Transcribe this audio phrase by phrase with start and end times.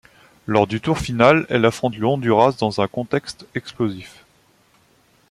[0.47, 4.25] Lors du tour final elle affronte le Honduras dans un contexte explosif.